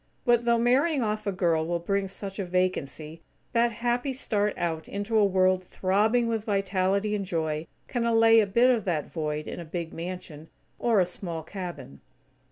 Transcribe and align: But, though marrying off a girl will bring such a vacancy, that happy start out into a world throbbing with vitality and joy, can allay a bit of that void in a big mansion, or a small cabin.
But, 0.25 0.45
though 0.45 0.57
marrying 0.57 1.03
off 1.03 1.27
a 1.27 1.31
girl 1.31 1.63
will 1.67 1.77
bring 1.77 2.07
such 2.07 2.39
a 2.39 2.43
vacancy, 2.45 3.21
that 3.53 3.71
happy 3.71 4.13
start 4.13 4.57
out 4.57 4.87
into 4.89 5.15
a 5.15 5.23
world 5.23 5.63
throbbing 5.63 6.27
with 6.27 6.43
vitality 6.45 7.13
and 7.13 7.23
joy, 7.23 7.67
can 7.87 8.03
allay 8.03 8.39
a 8.39 8.47
bit 8.47 8.71
of 8.71 8.83
that 8.85 9.11
void 9.11 9.45
in 9.47 9.59
a 9.59 9.63
big 9.63 9.93
mansion, 9.93 10.49
or 10.79 10.99
a 11.01 11.05
small 11.05 11.43
cabin. 11.43 12.01